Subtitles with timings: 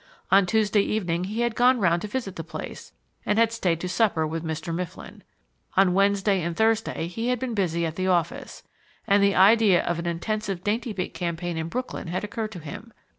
[0.31, 2.91] On Tuesday evening he had gone round to visit the place,
[3.23, 4.73] and had stayed to supper with Mr.
[4.73, 5.21] Mifflin.
[5.77, 8.63] On Wednesday and Thursday he had been busy at the office,
[9.05, 12.91] and the idea of an intensive Daintybit campaign in Brooklyn had occurred to him.